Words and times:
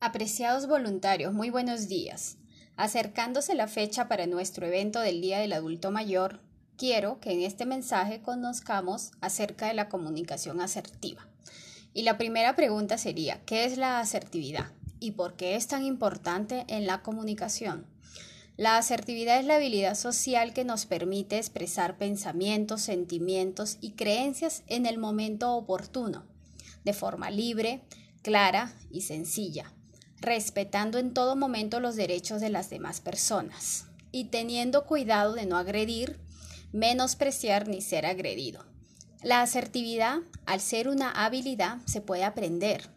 Apreciados 0.00 0.68
voluntarios, 0.68 1.34
muy 1.34 1.50
buenos 1.50 1.88
días. 1.88 2.36
Acercándose 2.76 3.56
la 3.56 3.66
fecha 3.66 4.06
para 4.06 4.28
nuestro 4.28 4.64
evento 4.64 5.00
del 5.00 5.20
Día 5.20 5.40
del 5.40 5.52
Adulto 5.52 5.90
Mayor, 5.90 6.38
quiero 6.76 7.18
que 7.18 7.32
en 7.32 7.42
este 7.42 7.66
mensaje 7.66 8.22
conozcamos 8.22 9.10
acerca 9.20 9.66
de 9.66 9.74
la 9.74 9.88
comunicación 9.88 10.60
asertiva. 10.60 11.26
Y 11.94 12.02
la 12.02 12.16
primera 12.16 12.54
pregunta 12.54 12.96
sería, 12.96 13.40
¿qué 13.44 13.64
es 13.64 13.76
la 13.76 13.98
asertividad? 13.98 14.70
¿Y 15.00 15.12
por 15.12 15.34
qué 15.34 15.56
es 15.56 15.66
tan 15.66 15.84
importante 15.84 16.64
en 16.68 16.86
la 16.86 17.02
comunicación? 17.02 17.84
La 18.56 18.76
asertividad 18.76 19.40
es 19.40 19.46
la 19.46 19.56
habilidad 19.56 19.96
social 19.96 20.52
que 20.52 20.64
nos 20.64 20.86
permite 20.86 21.38
expresar 21.38 21.98
pensamientos, 21.98 22.82
sentimientos 22.82 23.78
y 23.80 23.92
creencias 23.92 24.62
en 24.68 24.86
el 24.86 24.96
momento 24.96 25.56
oportuno, 25.56 26.24
de 26.84 26.92
forma 26.92 27.32
libre, 27.32 27.80
clara 28.22 28.72
y 28.92 29.00
sencilla 29.00 29.72
respetando 30.20 30.98
en 30.98 31.14
todo 31.14 31.36
momento 31.36 31.80
los 31.80 31.96
derechos 31.96 32.40
de 32.40 32.50
las 32.50 32.70
demás 32.70 33.00
personas 33.00 33.86
y 34.12 34.24
teniendo 34.24 34.86
cuidado 34.86 35.34
de 35.34 35.46
no 35.46 35.56
agredir, 35.56 36.18
menospreciar 36.72 37.68
ni 37.68 37.80
ser 37.80 38.06
agredido. 38.06 38.64
La 39.22 39.42
asertividad, 39.42 40.18
al 40.46 40.60
ser 40.60 40.88
una 40.88 41.10
habilidad, 41.10 41.78
se 41.86 42.00
puede 42.00 42.24
aprender 42.24 42.88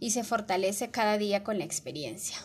y 0.00 0.10
se 0.10 0.24
fortalece 0.24 0.90
cada 0.90 1.18
día 1.18 1.44
con 1.44 1.58
la 1.58 1.64
experiencia. 1.64 2.36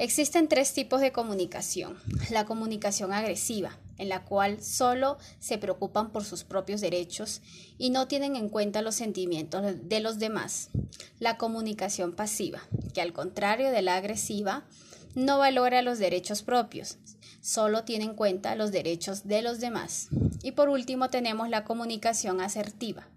Existen 0.00 0.46
tres 0.46 0.74
tipos 0.74 1.00
de 1.00 1.10
comunicación. 1.10 1.98
La 2.30 2.44
comunicación 2.44 3.12
agresiva, 3.12 3.76
en 3.96 4.08
la 4.08 4.24
cual 4.24 4.62
solo 4.62 5.18
se 5.40 5.58
preocupan 5.58 6.12
por 6.12 6.24
sus 6.24 6.44
propios 6.44 6.80
derechos 6.80 7.42
y 7.78 7.90
no 7.90 8.06
tienen 8.06 8.36
en 8.36 8.48
cuenta 8.48 8.80
los 8.80 8.94
sentimientos 8.94 9.64
de 9.82 9.98
los 9.98 10.20
demás. 10.20 10.70
La 11.18 11.36
comunicación 11.36 12.12
pasiva, 12.12 12.62
que 12.94 13.00
al 13.00 13.12
contrario 13.12 13.72
de 13.72 13.82
la 13.82 13.96
agresiva, 13.96 14.62
no 15.16 15.38
valora 15.38 15.82
los 15.82 15.98
derechos 15.98 16.42
propios, 16.42 16.98
solo 17.48 17.84
tiene 17.84 18.04
en 18.04 18.14
cuenta 18.14 18.54
los 18.56 18.72
derechos 18.72 19.26
de 19.26 19.40
los 19.40 19.58
demás. 19.58 20.08
Y 20.42 20.52
por 20.52 20.68
último 20.68 21.08
tenemos 21.08 21.48
la 21.48 21.64
comunicación 21.64 22.42
asertiva, 22.42 23.08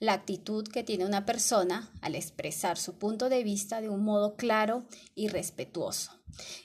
la 0.00 0.14
actitud 0.14 0.66
que 0.66 0.82
tiene 0.82 1.04
una 1.04 1.26
persona 1.26 1.92
al 2.00 2.14
expresar 2.14 2.78
su 2.78 2.94
punto 2.94 3.28
de 3.28 3.44
vista 3.44 3.82
de 3.82 3.90
un 3.90 4.02
modo 4.02 4.36
claro 4.36 4.84
y 5.14 5.28
respetuoso. 5.28 6.12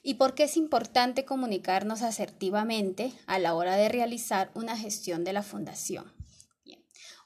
¿Y 0.01 0.13
por 0.13 0.33
qué 0.33 0.43
es 0.43 0.55
importante 0.55 1.25
comunicarnos 1.25 2.03
asertivamente 2.03 3.11
a 3.27 3.37
la 3.37 3.53
hora 3.53 3.75
de 3.75 3.89
realizar 3.89 4.49
una 4.53 4.77
gestión 4.77 5.25
de 5.25 5.33
la 5.33 5.43
fundación? 5.43 6.18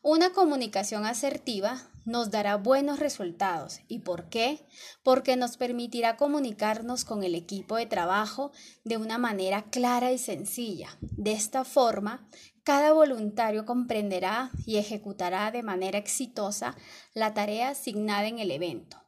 Una 0.06 0.34
comunicación 0.34 1.06
asertiva 1.06 1.82
nos 2.04 2.30
dará 2.30 2.58
buenos 2.58 3.00
resultados. 3.00 3.80
¿Y 3.88 4.00
por 4.00 4.28
qué? 4.28 4.60
Porque 5.02 5.38
nos 5.38 5.56
permitirá 5.56 6.18
comunicarnos 6.18 7.06
con 7.06 7.24
el 7.24 7.36
equipo 7.36 7.78
de 7.78 7.86
trabajo 7.86 8.52
de 8.84 8.98
una 8.98 9.18
manera 9.18 9.64
clara 9.72 10.12
y 10.12 10.18
sencilla. 10.18 10.90
De 11.00 11.32
esta 11.32 11.64
forma, 11.64 12.28
cada 12.66 12.92
voluntario 12.92 13.66
comprenderá 13.66 14.52
y 14.66 14.76
ejecutará 14.76 15.52
de 15.52 15.64
manera 15.64 16.00
exitosa 16.00 16.76
la 17.14 17.34
tarea 17.34 17.70
asignada 17.70 18.28
en 18.28 18.40
el 18.40 18.52
evento. 18.52 19.02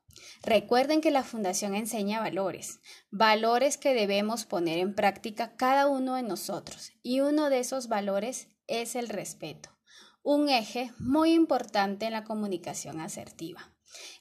Recuerden 0.43 1.01
que 1.01 1.11
la 1.11 1.25
Fundación 1.25 1.75
enseña 1.75 2.21
valores, 2.21 2.79
valores 3.11 3.77
que 3.77 3.93
debemos 3.93 4.45
poner 4.45 4.79
en 4.79 4.95
práctica 4.95 5.57
cada 5.57 5.89
uno 5.89 6.15
de 6.15 6.23
nosotros, 6.23 6.93
y 7.03 7.19
uno 7.19 7.49
de 7.49 7.59
esos 7.59 7.89
valores 7.89 8.47
es 8.67 8.95
el 8.95 9.09
respeto, 9.09 9.74
un 10.25 10.49
eje 10.49 10.91
muy 10.97 11.33
importante 11.33 12.07
en 12.07 12.13
la 12.13 12.23
comunicación 12.23 12.99
asertiva. 12.99 13.71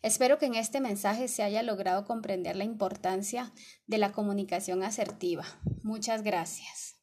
Espero 0.03 0.39
que 0.39 0.45
en 0.45 0.55
este 0.55 0.79
mensaje 0.79 1.29
se 1.29 1.43
haya 1.43 1.63
logrado 1.63 2.05
comprender 2.05 2.57
la 2.57 2.65
importancia 2.65 3.55
de 3.87 3.97
la 3.97 4.13
comunicación 4.13 4.83
asertiva. 4.83 5.47
Muchas 5.83 6.23
gracias. 6.23 6.94